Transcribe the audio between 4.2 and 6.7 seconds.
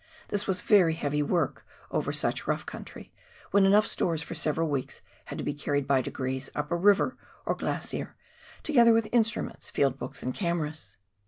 for several weeks had to be carried by degrees